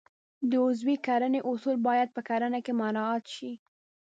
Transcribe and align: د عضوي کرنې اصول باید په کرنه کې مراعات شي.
د 0.49 0.51
عضوي 0.65 0.95
کرنې 1.05 1.39
اصول 1.51 1.77
باید 1.87 2.09
په 2.15 2.21
کرنه 2.29 2.59
کې 2.65 2.73
مراعات 2.81 3.23
شي. 3.35 3.51